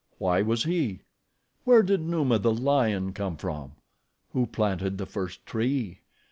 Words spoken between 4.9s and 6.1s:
the first tree?